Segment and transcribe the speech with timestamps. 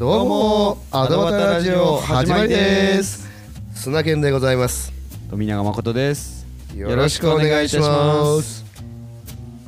[0.00, 3.28] どうもアドバタラジオ始まりです。
[3.74, 4.94] 砂健でございます。
[5.28, 6.46] 富永誠です。
[6.74, 8.64] よろしくお願いします。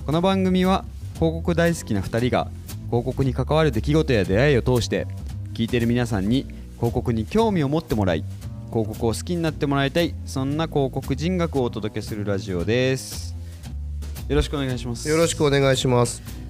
[0.06, 2.48] この番組は広告大好きな2人が
[2.86, 5.06] 広告に関わる出来事や出会いを通して
[5.52, 6.46] 聞いている皆さんに
[6.76, 8.24] 広告に興味を持ってもらい
[8.70, 13.36] 広告を好きになってもらいたいそんな広告人学をお届けするラジオです。
[14.30, 15.06] よろしくお願いします。
[15.10, 16.41] よろしくお願いします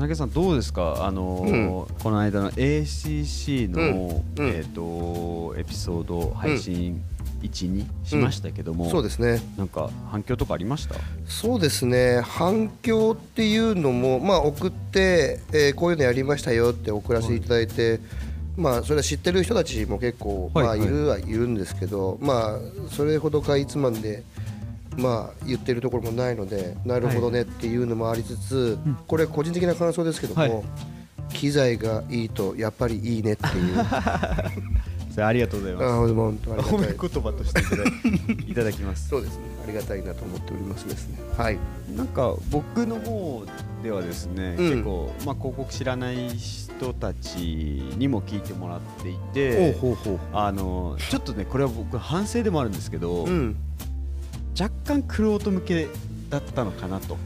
[0.00, 1.04] 投げさんどうですか？
[1.04, 4.46] あのーこの間の ACC の、うん。
[4.46, 4.54] うん。
[4.54, 7.02] えっ、とエピソード配信
[7.42, 9.40] 12しましたけども、そうですね。
[9.58, 10.94] なんか反響とかありました？
[11.26, 12.20] そうですね。
[12.22, 18.00] 反響っていうのもまあ送って、えーこういうのやりましたよって送らせていただいて、
[18.56, 20.78] まあそれは知ってる人たちも結構、はいはい。
[20.80, 22.58] まあいるはいるんですけど、まあ
[22.90, 24.22] それほどかいつまんで
[25.00, 30.62] まあ言ってるところもないのでなるほどねっていうのもありつつ、これ個人的な感想ですけども、はい。
[31.32, 33.74] 機材がいいとやっぱりいいねっていう。
[35.22, 35.86] ありがとうございます。
[35.86, 37.60] あ本当褒め言葉として
[38.50, 39.08] いただきます。
[39.10, 39.42] そうですね。
[39.64, 41.18] ありがたいなと思っておりますですね。
[41.36, 41.58] はい。
[41.94, 43.44] なんか僕の方
[43.82, 53.56] ではですね、うん結構、まあ、広告知らない人たちにも聞いてもらっていてほうほうあのちょっとねこれは僕反省でもあるんですけど、うん
[54.60, 55.88] 若干クロート向け
[56.28, 57.16] だったのかなと。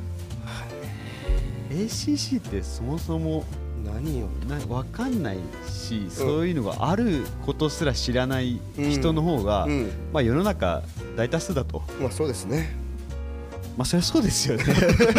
[1.71, 3.45] ACC ってそもそも
[3.85, 9.91] 何よな分かんないし、そういうのがあることすら知らない人の方が、うん。
[10.13, 10.83] まあ、世の中
[11.17, 12.77] 大多数だと、まあそうですね。
[13.77, 14.65] まあ、そりゃそうですよね。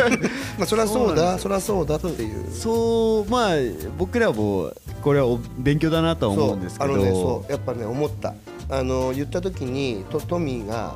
[0.57, 2.49] まあそりゃそうだそりゃそうだっていう。
[2.51, 3.55] そうまあ
[3.97, 4.71] 僕らも
[5.01, 6.93] これはお勉強だなとは思うんですけど。
[6.93, 8.33] あのねそうやっぱね思った。
[8.69, 10.95] あの言った時にとトミーが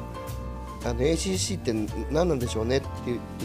[0.83, 1.73] あの ACC って
[2.11, 2.87] 何なんでしょうねって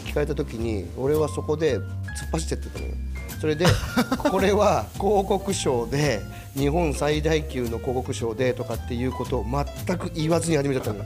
[0.01, 1.85] 聞かれた時に俺はそこで突っ
[2.33, 2.93] 走ってってたのよ。
[3.41, 3.65] それで
[4.31, 6.21] これは広告賞で
[6.55, 9.45] 日本最大級の広告賞でとかっていうことを
[9.85, 11.05] 全く言わずに始めちゃったのよ。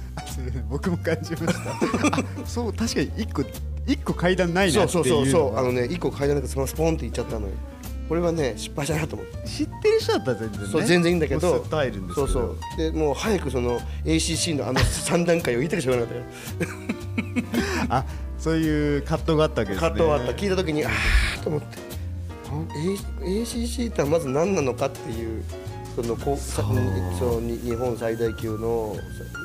[0.70, 1.70] 僕も感じました。
[2.18, 3.42] あ そう確かに一個
[3.86, 7.52] 一個階段ないなそうっていうそうそうそうあのがのね一個階段なんかそのスポンって言っちゃったのよ
[8.12, 9.48] これはね失敗したなと思って。
[9.48, 10.68] 知ってる人だったら全然ね。
[10.68, 11.64] そう全然いいんだけど。
[12.14, 12.58] そうそう。
[12.76, 16.14] でもう早くその ACC のあの3段階を言いたくしょうがなかっ
[16.58, 17.42] たよ
[17.88, 18.04] あ
[18.38, 19.88] そういう葛藤があったわけですね。
[19.88, 20.32] 葛藤はあった。
[20.32, 21.78] 聞いた時にああと思って。
[23.24, 25.42] A- ACC ってまず何なのかっていう
[25.94, 28.96] そのこそのに日本最大級の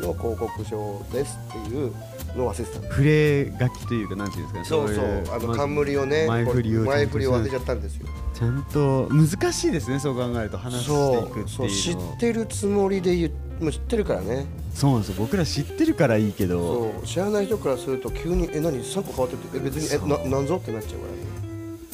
[0.02, 1.94] の広告賞ですっていう
[2.38, 14.46] のを忘れてたのプレー書きというかなんていうんですかねそうそういあの冠をね前振りを前振りを当てちゃったんですよちゃんと難しいですねそう考えると話していそくってうそう知ってるつもりで言うもう知ってるからね。
[14.74, 15.16] そうなんですよ。
[15.18, 16.92] 僕ら知ってるからいいけど。
[16.94, 21.47] そう知らない人からすると急にえ何？3個変わっててえ別にえななんぞってなっちゃうからね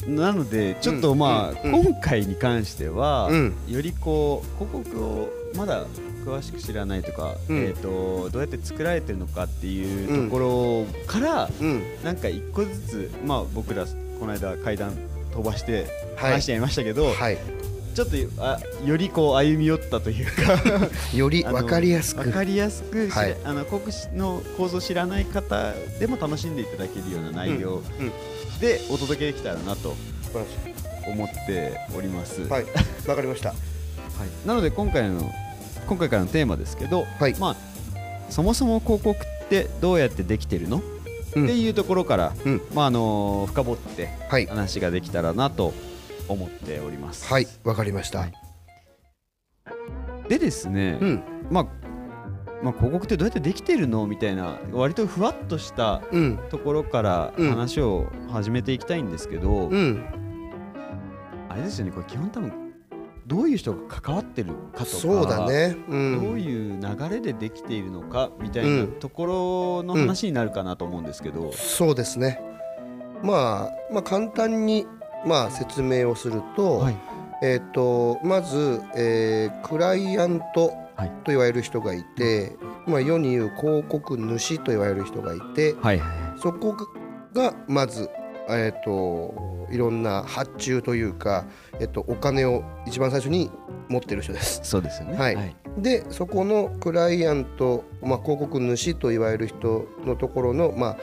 [0.08, 3.56] なのでちょっとまあ、今回に関しては、うん。
[3.68, 5.86] よりこう広告をまだ
[6.25, 7.58] 詳しく知らないとか、うん。
[7.58, 11.84] えー、とどうやって作られてるのかっていうところから、うん。
[12.03, 13.86] なんか一個ずつ、まあ、僕ら
[14.19, 14.94] この間階段
[15.31, 15.88] 飛ばして
[16.18, 16.31] はい。
[16.34, 17.38] 話しちゃいましたけど、はい
[17.94, 20.90] ちょっとあよりこう歩み寄ったというか。
[21.16, 22.28] より分かりやすく。
[22.28, 23.38] わかりやすく、はい。
[23.44, 27.81] あの国史の構造を知らない方でも楽しんでいただけるような内容
[28.59, 29.96] でお届けできたらなと
[31.08, 32.42] 思っております。
[32.42, 32.66] いはい。
[33.08, 33.50] わかりました。
[33.54, 33.58] はい。
[34.48, 35.31] なので今回の
[35.88, 37.36] 今回からのテーマですけど、はい。
[37.40, 37.56] まあ
[38.30, 40.81] そもそも広告ってどうやってできてるの、
[41.36, 41.44] うん。
[41.46, 42.62] っていうところから、うん。
[42.74, 44.48] まああの深掘ってはい。
[44.48, 45.74] 話ができたらなと
[46.33, 47.31] 思っております。
[47.31, 48.33] はいわかりました、はい。
[50.29, 51.23] でですね、うん。
[51.49, 51.67] まあ
[52.63, 56.39] まあ広告ってどうやってできてるのみたいな割とふわっとしたうん。
[56.49, 57.49] ところからうん。
[57.49, 60.05] 話を始めていきたいんですけど、うん。
[61.49, 62.51] あれですよねこれ基本多分
[63.27, 65.77] どういう人が関わってるかとかそうだね。
[65.88, 72.41] うどうんいう流れでできているのかみたいなところの話になるかなと思うんですけど、そうですね。
[73.21, 74.85] まあまあ簡単に
[75.25, 76.97] まあ説明をすると、はい。
[77.42, 81.09] えっ、とまず、えークライアントはい。
[81.09, 82.56] と言われる人がいて、
[82.86, 86.75] まあ世に言う広告主と言われる人がいてはいはいそこ
[87.33, 88.09] がまず
[88.50, 91.45] えっ、といろんな発注というか、
[91.80, 93.50] えっとお金を一番最初に
[93.89, 94.62] 持ってる人です。
[94.63, 95.18] そうですよね。
[95.18, 95.56] はい。
[95.77, 100.98] でそこのクライアント、まあ、広告主と言われる人のところの、まあ、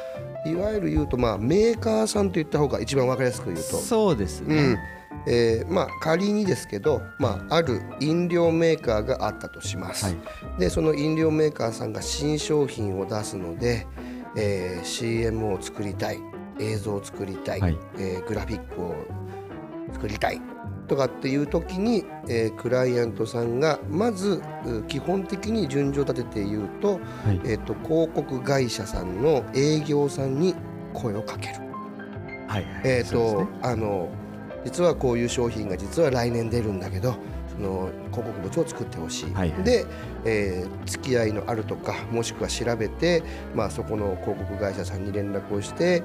[0.47, 3.63] いわゆる言うと、まあ、メーカーさんと言った方が一番分かりやすく言うと。
[3.63, 4.79] そうですね、うん。
[5.27, 10.17] えーまあ、仮にですけど、まあ、ある飲料メーカーがあったとします、はい。
[10.59, 13.87] でその飲料メーカーさんが新商品を出すので、
[14.37, 16.19] えー CM を作りたい
[16.59, 17.79] 映像を作りたい、はい。
[17.99, 18.95] えーグラフィックを
[19.93, 20.41] 作りたい
[20.91, 27.41] とかっていう時に、えークライアントさんがまずう基本的に順序立てて言うと,、はい。
[27.45, 30.57] えー、と広告会社さんの営業さんに
[30.93, 31.55] 声をかける。
[32.49, 33.49] はいえーとね。
[33.63, 34.09] あの
[34.65, 37.15] 実はこういう商品が実は来年出るんだけど
[37.49, 39.63] その広告物を作ってほしい、はいはい。
[39.63, 39.87] で、
[40.25, 43.23] えー付き合いのあるとかもしくは調べて、
[43.55, 46.03] まあ、そこの広告会社さんに連絡をしてえ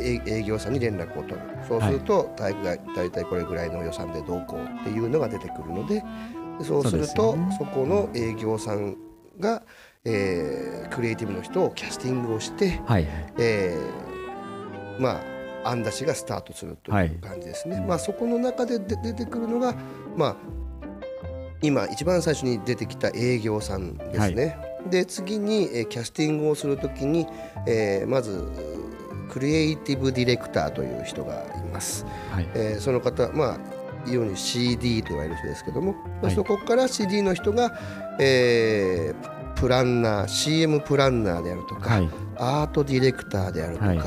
[0.00, 1.40] 営業さんに連絡を取る。
[1.66, 6.02] そうすると、大概大体これぐらいの予算でどうこうっていうのが出てくるので
[6.58, 8.96] でそうするとそ,、この営業さん
[9.38, 9.62] が、
[10.04, 13.34] えークリエイティブの人をキャスティングをして、はいはい。
[13.38, 15.20] えーま
[15.64, 17.08] あ案出しがスタートするとはい。
[17.08, 17.84] いう感じですね。
[17.86, 19.74] まあそこの中でで出てくるのが
[20.16, 20.36] まあ
[21.60, 24.56] 今一番最初に出てきた営業さんですね。
[24.88, 27.26] で次に、えーキャスティングをするときに、
[27.66, 28.44] えーまず
[29.28, 32.04] クリエイティブディレクターという人がいます。
[32.30, 32.48] はい。
[32.54, 33.58] えーその方まあ
[34.06, 36.34] いわゆる CD と言われる人ですけども、はい。
[36.34, 37.72] そこから CD の人が、
[38.20, 42.08] えープランナー CM プランナーであるとか、はい。
[42.36, 43.98] アートディレクターであるとか、はい。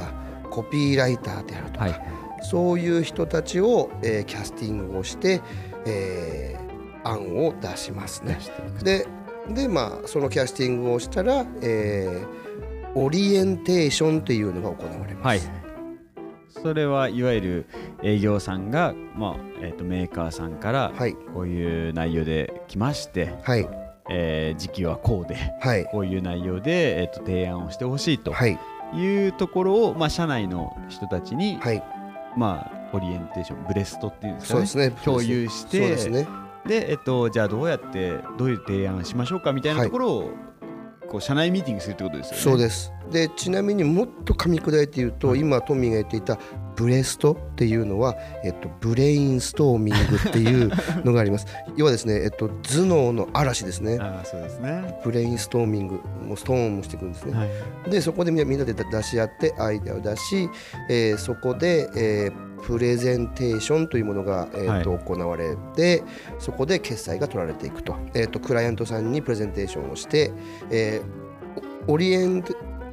[0.49, 2.01] コピーライターであるとか、はい。
[2.41, 5.41] そういう人たちを、えーキャスティングをして、
[5.85, 6.71] えー
[7.03, 8.37] 案を出しますね。
[8.83, 9.07] で
[9.49, 12.50] でまあそのキャスティングをしたら、えー
[12.95, 15.25] オリエンテーションというのが行われます。
[15.25, 15.41] はい。
[16.49, 17.65] それはいわゆる
[18.03, 21.13] 営業さんが、まあえー、とメーカーさんからはい。
[21.33, 23.67] こういう内容で来まして、はい。
[24.09, 25.85] えー時期はこうではい。
[25.85, 28.59] こういう内容で、えー、と提案をしてほしいとはい。
[28.93, 31.83] いうところを、まあ、社内の人たちに、はい。
[32.35, 35.01] まあ、オリエンテーションブレストっていうんですかねそうですね。
[35.05, 36.27] 共有してそうですね。
[36.65, 39.87] で、えっと、じゃあどうやってどういう提案しましょうかみたいなはい。
[39.87, 40.31] ところを、
[41.11, 42.41] こう社内ミーティングするってことですよね。
[42.41, 46.39] そうですでちなみにもっと噛み砕いて言うと、今トミーが言っていた
[46.75, 50.71] ブレストっていうのは、えっと、ブレインストーミングっていう
[51.05, 51.45] のがあります。
[51.75, 53.97] 要はですね、えっと、頭脳の嵐ですね。
[53.99, 54.99] ああそうですね。
[55.03, 57.89] ブレインストーミングもうストーンもしていくんですね、はい。
[57.89, 60.49] でそこでみんなで出し合ってアイデアを出し、
[60.89, 66.03] えーそこで、えープレゼンテーションというものが、えーとは行われて
[66.37, 70.31] そこで決済が取られていくと,、えー、とクライアントさんにプレゼンテーションをして、
[70.69, 71.21] えー
[71.87, 72.43] オリエン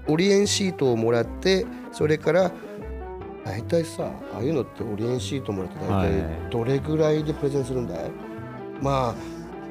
[0.06, 2.52] オリエンシートをもらってそれから
[3.48, 6.10] 大体さああいうのってオリエンシートもらって大はい。
[6.10, 8.10] 体どれぐらいでプレゼンするんだい、
[8.82, 9.14] ま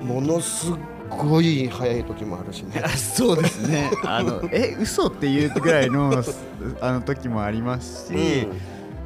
[0.01, 0.71] あものす
[1.09, 2.81] ごい早い時もあるしね。
[2.83, 3.91] あ そうですね。
[4.03, 6.11] あのえ嘘っていうぐらいの
[6.81, 8.47] あの時もありますし、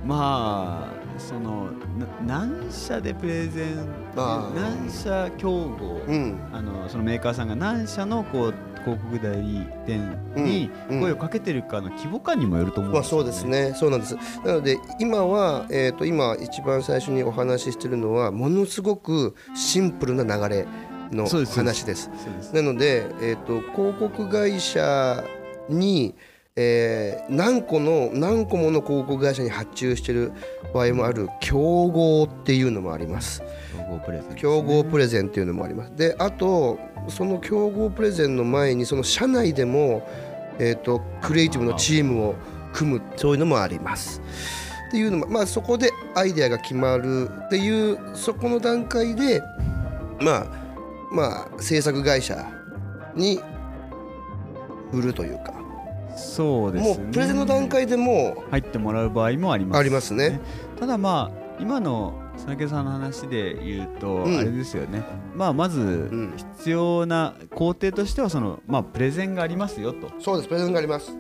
[0.06, 1.72] まあその
[2.26, 8.54] な何社でプレゼン何社競合、うん、うんあのそのメーカーさんが何社のこう
[8.84, 10.96] 広告代理店にうん。
[10.96, 11.02] うん。
[11.02, 14.16] 声をかけてるかの規模感にもよると思うんまあですよそうですね、そうなんです。
[14.44, 20.68] なので今は、えー、と今一番最初にお話ししてるのはものすごくシンプルな流れ
[21.12, 22.10] の話です。
[22.54, 25.24] なので、えー、と広告会社
[25.70, 26.16] に、
[26.58, 30.34] えー何個の何個もの広告会社に発注してる
[30.74, 31.58] 場合もある競
[31.88, 33.42] 合っていうのもあります。
[34.36, 35.96] 競合プレゼンっていうのもあります。
[35.96, 36.78] であと
[37.08, 40.06] その競合プレゼンの前にその社内でも、
[40.60, 42.36] えー、とクリエイティブのチームを
[42.74, 44.22] 組むそういうのもあります。
[44.90, 49.42] っていうのもまあそこでアイデアが決まるっていうそこの段階で
[50.20, 50.46] まあ
[51.14, 52.46] まあ制作会社
[53.16, 53.40] に
[54.92, 55.54] 売るというか、
[56.18, 57.04] そうですね。
[57.04, 60.40] もうプレゼンの段階でも入ってもらう場合もありますありますね。
[60.80, 64.38] ただまあ今の砂毛さんの話で言うと、うん。
[64.38, 65.04] あれですよね。
[65.36, 70.12] まあまずん必要な工程としてはそのまあプレゼンがありますよと。
[70.20, 71.18] そうですプレゼンがあります。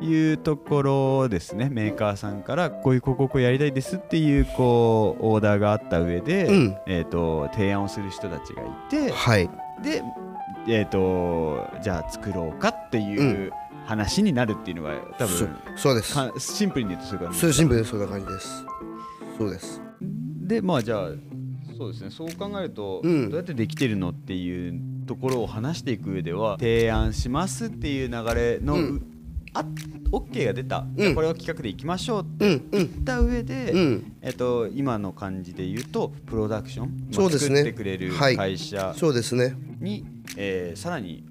[0.00, 1.68] いうところですね。
[1.70, 6.76] メーカーさんからこういう広告をやりたいですっていうこうオーダーがあった上で、うん。
[6.86, 9.50] えー、と提案をする人たちがいてはい。
[9.82, 10.02] で、
[10.68, 13.52] えー、とじゃあ作ろうかっていう
[13.86, 16.14] 話になるっていうのが多そ分そうです。
[16.14, 18.64] かシンプルに言うとそういう感じシンプルでそんな感じです。
[19.38, 19.80] そうです。
[20.00, 21.08] でまあじゃあ
[21.76, 29.12] そうですねそう考えると、うんどうやってできてるのっていうところを話していく上では提案しますっていう流れの、うん
[29.58, 29.64] あ
[30.12, 34.12] OK が出た、うんこれを企画でいきましょうって言った上で、うん。
[34.20, 39.56] えっと、今の感じで言うとプロダクション、まあそうですね作ってくれるはい会社そうですね。
[39.80, 40.04] に、
[40.36, 41.24] えーさらに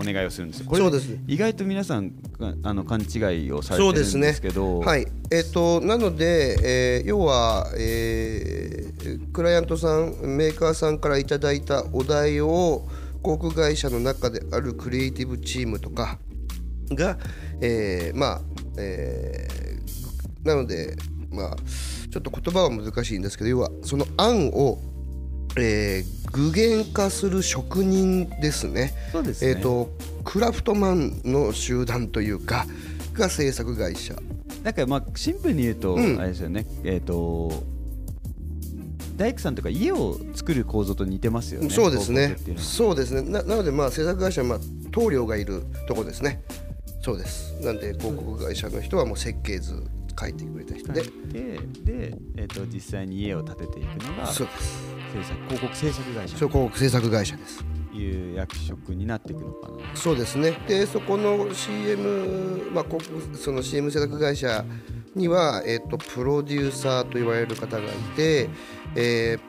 [0.00, 0.66] お願いをするんですよ。
[0.66, 1.14] これそうです。
[1.26, 4.48] 意外と皆さんがあの勘違いをされてるんですそうですね。
[4.48, 5.06] けどはい。
[5.30, 12.86] えっ、となので、えー要は、えークライアントさんメーカーさんからいただいたお題を
[13.22, 16.18] 航空会社の中であるクリエイティブチームとか
[16.90, 17.18] が、
[17.60, 18.40] えーまあ、
[18.78, 20.96] えーなので
[21.30, 21.56] まあ
[22.10, 24.78] ちょっと言葉は難しいんですけど要はその案を、
[25.56, 28.94] えー具現化する職人ですね。
[29.12, 29.52] そうですね。
[29.52, 29.90] えー、と
[30.24, 32.66] クラフトマンの集団というか
[33.14, 34.14] が制作会社。
[34.62, 36.20] なんかまあシンプルに言うと、うん。
[36.20, 36.66] あれですよね。
[36.84, 37.64] えっ、と
[39.16, 41.70] 大工さんとか家を作る構造と似てますよね。
[41.70, 42.36] そうですね。
[42.56, 43.22] そうですね。
[43.22, 44.58] ななのでまあ制作会社はまあ
[44.92, 46.42] 棟梁がいるとこですね。
[47.02, 47.54] そうです。
[47.64, 49.82] なんで広告会社の人はもう設計図
[50.20, 51.08] 書いてくれた人で、で
[51.84, 54.90] で、えー、と実際に家を建てていくのがそうです。
[55.12, 56.36] 制作広告制作会社。
[56.36, 57.64] そう広告制作会社です。
[57.90, 59.96] という役職になっていくのかな。
[59.96, 60.52] そうですね。
[60.68, 64.64] でそこの CM まあ広告その CM 制作会社
[65.14, 68.48] には、えっとプロデューサーと言われる方がいて、
[68.94, 69.40] えー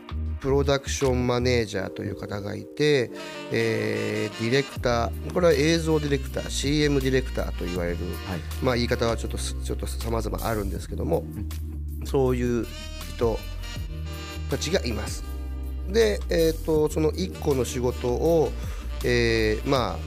[0.42, 3.12] プロダクションマネージャーという方がいて、
[3.52, 11.24] えーディレクターこれは映像ディレクター CM ディレクターと言われる、はいまあ言い方はちょっとすちょっと様々あるんですけども、
[12.06, 12.66] そういう
[13.16, 13.38] 人
[14.50, 15.24] たちがいます。
[15.88, 18.52] で、えー、とその1個の仕事を、
[19.04, 19.98] えーま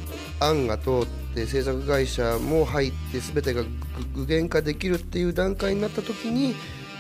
[0.41, 3.63] あ案が通って制作会社も入って全てが
[4.15, 6.55] 具具現化できるっていう段階になった時に、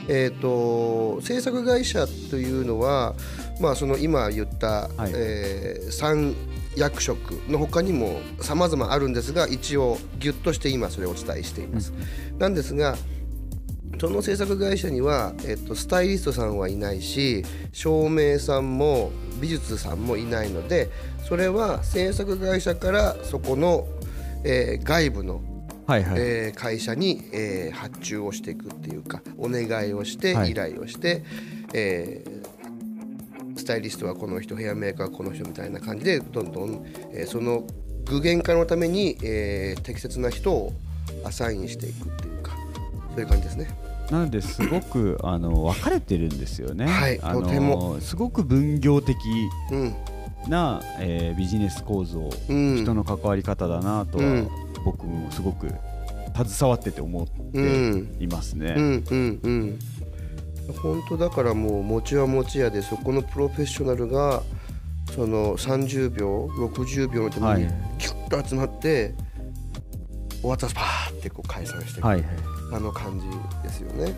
[0.09, 3.15] えー、と制作会社というのは、
[3.61, 6.35] まあ、その今言った、はいえ3
[6.77, 11.93] 役職の他にも様々あるんですが一応ギュッとして今それをお伝えしています。
[12.39, 12.97] なんですが
[14.01, 20.91] その制作会社には、えっと、スタイリストさんはいないし照明さんも美術さんもいないので
[21.29, 23.87] それは制作会社からそこの、
[24.45, 25.41] えー外部の、
[25.87, 30.53] はいはい、えー会社に、えー発注をしていくっていうかお願いをして、はい。
[30.53, 31.23] 依頼をして、
[31.73, 32.45] えー
[33.57, 37.65] スタイリストはこの人ヘアメーカーはこの人みたいな感じでどんどん、えーその
[38.05, 40.73] 具現化のために、えー適切な人を
[41.25, 42.53] アサインしていくっていうか
[43.13, 43.69] そういう感じですね。
[44.11, 46.87] なのですごくあの分かれてるんですよね。
[46.87, 47.99] はいあのとても。
[48.01, 49.17] すごく分業的。
[49.73, 49.95] うん
[50.51, 52.77] な、えービジネス構造、うん。
[52.83, 54.49] 人の関わり方だなとは、うん。
[54.85, 55.69] 僕もすごく
[56.37, 57.61] 携わってて思ってう
[57.97, 58.17] ん。
[58.21, 58.75] いますね。
[58.77, 59.79] うんうんうん。
[60.83, 64.43] 本当だからもう餅は餅屋でそこのプロフェッショナルが
[65.15, 67.75] その30秒60秒のためにはい。
[67.99, 69.15] ギュッと集まって、
[70.41, 72.27] 終わったらパーってこう解散していく、はいはい。
[72.73, 73.27] あの感じ
[73.63, 74.15] ですよね。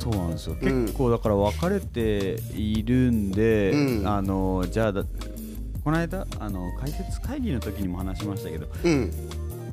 [0.00, 0.86] そうなんですよ、うん。
[0.86, 4.08] 結構だから分かれているんで、うん。
[4.08, 5.04] あのじゃあだ
[5.84, 9.10] この間あの解説会議の時にも話しましたけどうん。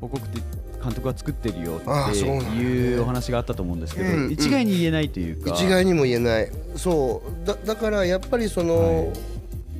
[0.00, 0.40] 告って
[0.82, 5.50] 監督が作ってるよっていうお話があったと思うんですけど、うんうん一概に言えないというか。
[5.50, 6.50] 一概にも言えない。
[6.76, 7.46] そう。
[7.46, 9.12] だだからやっぱりその、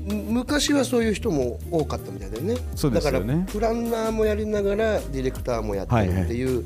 [0.05, 2.57] む昔はそういう人も多かったみたいだよね。
[2.75, 3.21] そうですよね。
[3.21, 6.65] だからプランナーもやりながらディレクターもやってるっていう、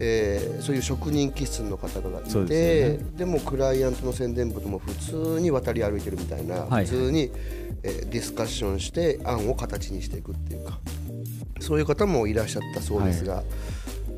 [0.00, 7.30] えーそういう職人気質の方がいてですで,、もクライアントの宣伝部とも普通に渡り歩いてるみたいな、はい普通に、
[7.82, 10.78] えーディスカッションして案を形にしていくっていうか
[11.60, 13.42] そういう方もいらっしゃったそうですが、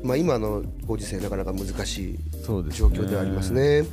[0.03, 3.85] まあ、今のご時世なかなか難しい状況ではありますね。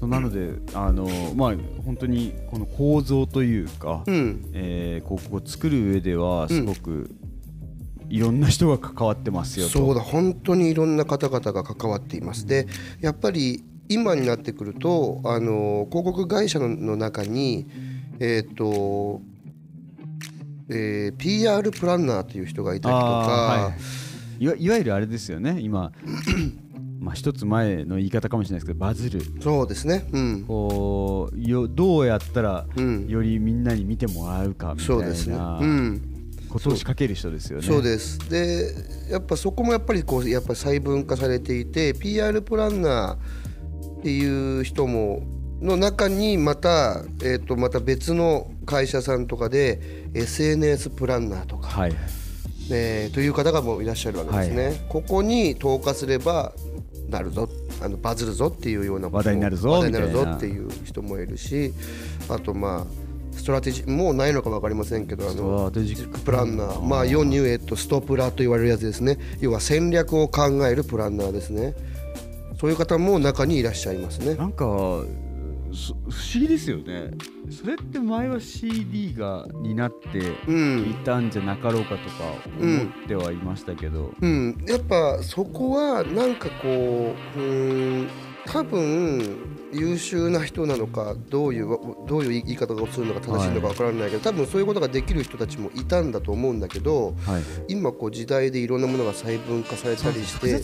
[0.00, 1.54] そうなのであのまあ
[1.84, 4.50] 本当にこの構造というか、うん。
[4.52, 7.10] えー広告を作る上ではすごく
[8.10, 12.46] いろんな人が関わってますよと、そうだ本当にいろんな方々が関わっています。
[12.46, 12.66] で
[13.00, 17.66] やっぱり今になってくるとあの広告会社のの中に
[18.20, 19.20] えっ、と、
[20.68, 23.72] えー PR プランナーという人がいたりとか、は
[24.38, 25.58] い、いわいわゆるあれですよね。
[25.60, 25.92] 今
[27.00, 29.20] まあ一つ前の言い方かもしれないですけどバズる。
[29.40, 30.08] そうですね。
[30.12, 30.44] うん。
[30.46, 33.06] こうよどうやったらうん。
[33.08, 35.36] よりみんなに見てもらうかみたそうですね。
[35.36, 36.17] いなうん
[36.48, 37.66] ことを仕掛ける人ですよね。
[37.66, 38.18] そうです。
[38.30, 38.74] で
[39.10, 45.22] やっぱそこもやっぱりこうやっぱ細分化されていて PR プランナーっていう人も
[45.60, 51.96] の中にまた,、えー、とまた別の会社さんとかで SNS プランナーとか、はい。
[52.70, 56.52] えーという方がもういらっしゃるわけですね、ここに投下すれば
[57.08, 57.48] なるぞ
[57.82, 61.72] あのバズるぞっていうような話題になるぞ話題になるぞっていう人もいるし
[62.28, 63.07] あとまあ
[63.38, 65.70] ストラテジーもうないのか分かりませんけどあの
[66.24, 66.82] プランナー。
[66.82, 69.18] まあ世に言う、えっと、ストプラと言われるやつですね。
[69.40, 71.74] 要は戦略を考えるプランナーですね。
[72.60, 74.34] そういう方も中にいらっしゃいますね。
[74.34, 74.64] なんか
[75.72, 77.10] そ不思議ですよね。
[77.50, 80.18] それって前は CD がになって
[80.48, 80.90] うん。
[80.90, 82.24] いたんじゃなかろうかとか
[82.60, 88.08] 思ってはいましたけど、うん、やっぱそこはなんかこううーん
[88.46, 97.42] 多分優秀な人なのかどういうどういう言い方をするのが正しいのかわからないけど、多分そういうことができる人たちもいたんだと思うんだけどはい。
[97.68, 100.58] 今こう時代でいろんなものが細分化されたりして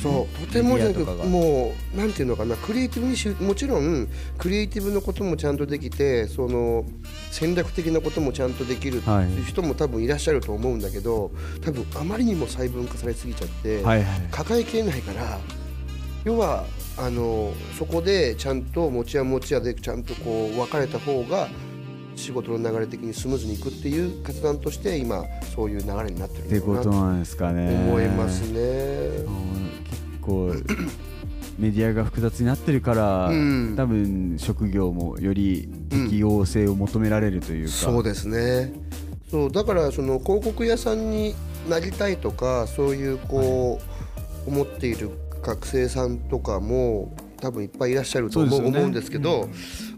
[0.00, 6.84] そうとてもじゃなくもうなんていうのかなクリエイティブにしもちろんクリエイティブのこともちゃんとできてその
[7.30, 9.02] 戦略的なこともちゃんとできる
[9.46, 11.30] 人も多分いらっしゃると思うんだけど
[11.62, 14.28] 多分あまりにも細分化されすぎちゃって、はいはい。
[14.30, 15.38] 抱えきれないから
[16.24, 16.64] 要は
[16.96, 21.48] あのそこでちゃんと持ち屋持ち屋でちゃんとこう分かれた方が
[22.16, 25.24] 仕事の流れ的にスムーズにいくっていう決断として今
[25.54, 27.68] そういう流れになってるってことなんですかね。
[27.88, 28.60] 思いますね。
[29.26, 29.50] うん
[29.84, 30.52] 結構
[31.58, 33.74] メディアが複雑になってるから、うん。
[33.76, 38.72] 多分職業もより適応性を求められるというか、そうですね。
[39.30, 41.34] そうだからその広告屋さんに
[41.68, 43.78] なりたいとかそういうこ
[44.46, 45.10] う、思っている
[45.42, 48.78] 学生さんとかも多分いっぱいいらっしゃると思うそうですよね。
[48.78, 49.48] 思うんですけど、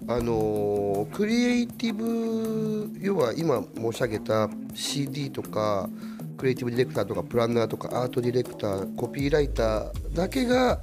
[0.08, 5.88] あのクリエイティブ要は今申し上げた CD とか
[6.36, 10.80] クリエイティブディレクターとかプランナーとかアートディレクターコピーライターだけが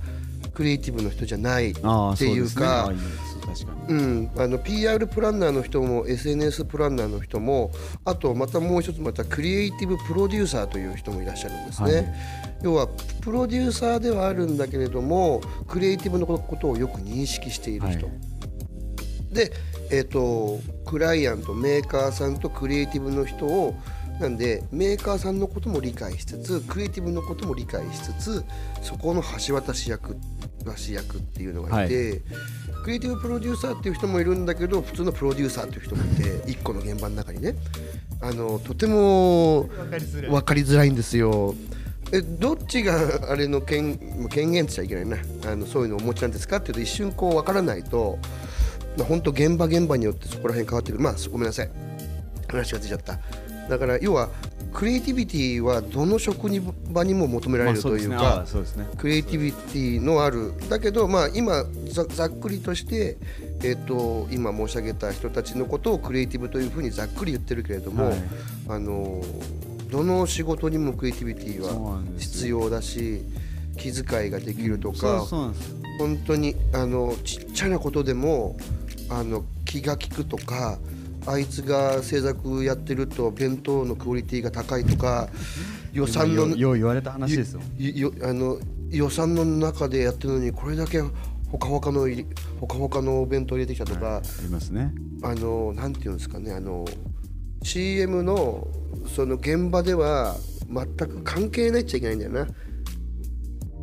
[0.53, 2.93] クリエイティブの人じゃないっていうかあ
[3.53, 7.71] 確かに、うん、あの PR プランナーの人も SNS プランナーの人も
[8.05, 12.05] あとまたもう一つまたクリエイティブプロデューサーという人もいらっしゃるんですね、はい。
[12.63, 12.87] 要は
[13.21, 18.29] プロデューサーではあるんだけれどもクリエイティブのことをよく認識している人、はい。
[19.33, 19.51] で、
[19.91, 23.75] えー、とクライアントメーカーさんとクリエイティブの人を
[24.19, 28.43] なんでメーカーさんのことも理解しつつクリエイティブのことも理解しつつ
[28.81, 30.17] そこの橋渡し役
[30.65, 32.21] 橋役っていうのがいて、
[32.83, 37.55] クリエイティブプロデューサーっていう人もいるんだけど普通のプロデューサーっていう人もいて一個の現場の中にね。
[38.21, 41.55] あのとても分かりづらいんですよ。
[42.11, 43.97] えどっちがあれの権
[44.29, 45.17] 権限っちゃいけないな。
[45.51, 48.17] あのそういうのをお持ちなんですかっていうと一瞬こう分からないと
[49.07, 51.03] 本当現場現場によってそこら辺変わってくる。
[51.03, 51.69] まあごめんなさい。
[52.47, 53.19] 話が出ちゃった。
[53.69, 54.29] だから要は
[54.73, 56.47] クリエイティビティはどの職
[56.91, 58.45] 場にも求められるというか、
[58.97, 63.17] クリエイティビティのあるだけどまあ今ざざっくりとして、
[63.63, 68.19] えっと今申し上げた人たちのことをクリエイティブというふうにざっくり言ってるけれども、はい。
[68.69, 69.21] あの
[69.89, 73.23] どの仕事にもクリエイティビティは必要だし
[73.77, 75.25] 気遣いができるとか
[75.99, 78.55] 本当にあのちっちゃなことでも
[79.09, 80.77] あの気が利くとか
[81.29, 85.29] あいつが制作やってると弁当のクオリティが高いとか
[85.93, 87.61] 予算のよよう言われた話ですよ。
[87.77, 91.01] よあの予算の中でやってるのにこれだけ
[91.51, 92.07] ほかほかの
[92.59, 94.91] ほかほかのお弁当入れてきたとか、ありますね。
[95.21, 96.85] あのなんていうんですかねあの
[97.61, 98.67] CM の
[99.07, 100.35] その現場では
[100.67, 102.47] 全く関係ないっちゃいけないんだよな。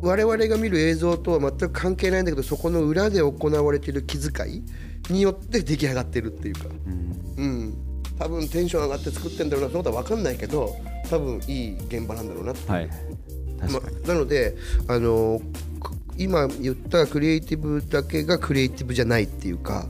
[0.01, 4.63] 我々が見る映像とは全く関係ないんだけどそこの裏で行われている気遣い
[5.09, 6.65] によって出来上がってるっていうか。
[6.85, 7.43] うん。
[7.43, 7.73] うん。
[8.17, 10.75] 多分テンション上がって作ってんだろうなそのことは分かんないけど
[11.07, 12.61] 多分いい現場なんだろうなって。
[12.61, 12.89] いうはい。
[13.59, 14.55] 確かに、まなので
[14.87, 15.41] あの
[15.79, 19.85] く今言ったクリエイティブだけがクリエイティブじゃないっていうか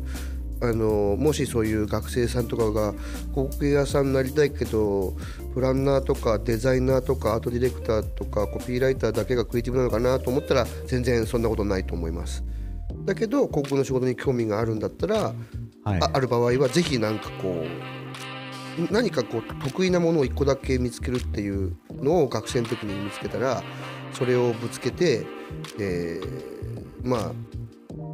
[0.61, 2.93] あのもしそういう学生さんとかが
[3.33, 5.13] 広告屋さんになりたいけど
[5.53, 12.43] プランナーとかデザイナーとかアートディレクターとかコピーライターだけがクリエイティブなのかなと思ったら全然そんなことないと思います。
[13.07, 15.33] だけど広告の仕事に興味があるんだったら、
[15.83, 15.99] はい。
[15.99, 17.63] あある場合はぜひなんかこ
[18.79, 23.63] う何かこう得意なものを1個だけ見つけるっていうのを学生の時に見つけたら
[24.13, 25.25] それをぶつけて、
[25.79, 26.47] えー
[27.03, 27.31] まあ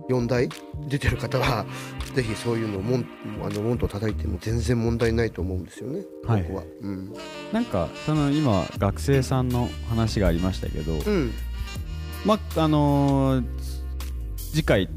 [0.10, 0.50] 4台
[0.88, 1.66] 出てる方は
[2.14, 3.06] ぜひそういうのをもん
[3.42, 6.44] あの門戸を叩いても全然問題ないと思うんですよね、はい。
[6.44, 6.64] 僕は。
[6.82, 7.14] うん。
[7.52, 11.32] なんかその今学生さんの話がありましたけど、うん。
[12.26, 13.73] まあのー
[14.54, 14.90] 次回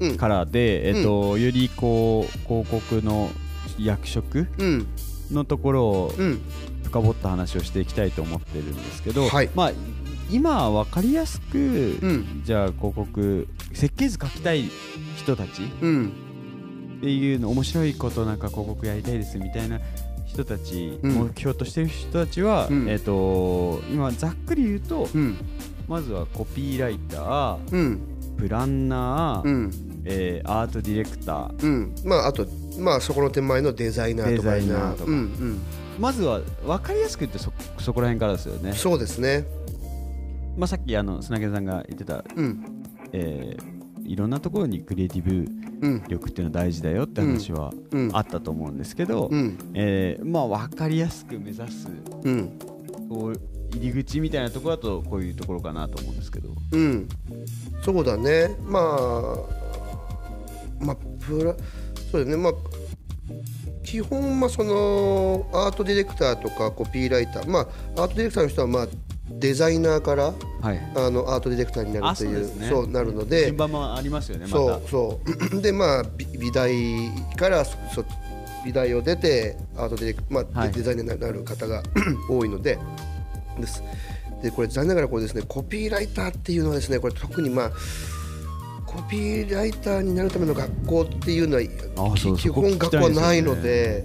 [0.00, 0.16] うん。
[0.16, 3.30] からで、えっとよりこう広告の
[3.78, 4.86] 役職うん。
[5.30, 6.40] のところをうん。
[6.84, 9.50] 深掘った話をしていきたいと思ってるんですけど、はい。
[9.54, 9.72] まあ
[10.30, 11.60] 今分かりやすく、う
[12.08, 12.42] ん。
[12.44, 14.64] じゃあ広告設計図書きたい
[15.16, 16.12] 人たちうん。
[16.98, 19.80] っていうの面白いことなんか広告やりたいですみたいな
[20.26, 21.12] 人たち、うん。
[21.12, 22.88] 目標としてる人たちは、うん。
[22.88, 25.36] えっ、と今ざっくり言うと、うん。
[25.88, 28.00] まずはコピーライターうん
[28.36, 29.70] プランナー、うん。
[30.04, 31.62] えーアートディレクター。
[31.62, 31.94] うん。
[32.04, 32.46] まああと
[32.78, 34.54] まあそこの手前のデザイナーとか。
[34.54, 35.10] デザイナーとか。
[35.10, 35.60] うん
[35.98, 38.70] まずは分かりやすく言ってそそこら辺からですよね。
[38.70, 39.44] うん、そうですね。
[40.56, 42.64] まあ、さっきあの砂毛さんが言ってた、うん。
[43.12, 43.72] えー
[44.04, 45.46] いろんなところにクリエイティブ
[45.86, 46.02] うん。
[46.08, 48.10] 力っていうのは大事だよって話はうん。
[48.14, 49.56] あったと思うんですけど、うん。
[49.74, 51.88] えーまあ分かりやすく目指す
[52.24, 52.58] うん
[53.74, 56.50] 入り口みたいなところだとこういうところかなと思うんですけど。
[56.72, 57.08] うん。
[57.84, 58.54] そうだね。
[58.64, 59.36] まあ
[60.84, 61.54] まあプラ
[62.10, 62.42] そうだよね。
[62.42, 62.52] まあ
[63.84, 67.50] 基本まあそのアートディレクターとかコピーライター。
[67.50, 67.60] ま
[67.96, 68.86] あアートディレクターの人はまあ
[69.30, 70.78] デザイナーからはい。
[70.94, 72.92] あのアートディレクターになるというあそうね。
[72.92, 73.46] なるので。
[73.46, 74.56] 順番もありますよねまた。
[74.56, 75.20] そうそ
[75.56, 75.60] う。
[75.62, 76.70] でまあ美美大
[77.36, 78.04] からそそ
[78.64, 80.72] 美大を出てアートディレクまあ、はい。
[80.72, 81.82] デザイナーになる方が
[82.30, 82.78] 多いので
[83.60, 83.82] です。
[84.42, 87.70] でこれ残念ながらこれですねコピーライターっていうのはですねこれ特にまあ
[88.86, 91.62] コピーライターになるための学校っていうのは
[92.36, 94.04] 基本学校ないので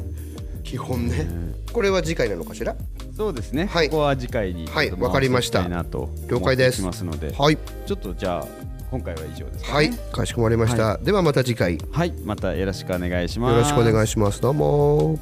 [0.63, 1.27] 基本ね。
[1.73, 2.75] これは次回なのかしら？
[3.15, 3.89] そうですね、はい。
[3.89, 4.91] ここは次回にはい。
[4.91, 5.67] わかりました。
[5.67, 6.83] 了解です。
[6.83, 7.57] はい。
[7.85, 8.47] ちょっとじゃあ
[8.91, 9.73] 今回は以上ですかね。
[9.73, 9.89] はい。
[10.11, 11.75] かしこまりました、ではまた次回。
[11.75, 12.13] よはい。
[12.23, 13.73] またよろしくお願いします。
[13.73, 14.39] ろしくお願いします。
[14.39, 15.19] どうも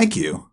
[0.00, 0.49] thank you.